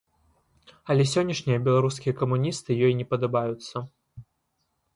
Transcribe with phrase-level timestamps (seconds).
[0.93, 3.75] Але сённяшнія беларускія камуністы ёй не падабаюцца.